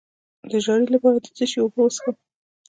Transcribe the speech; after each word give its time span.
د 0.49 0.51
ژیړي 0.63 0.87
لپاره 0.93 1.17
د 1.19 1.27
څه 1.37 1.45
شي 1.51 1.57
اوبه 1.61 1.79
وڅښم؟ 1.83 2.15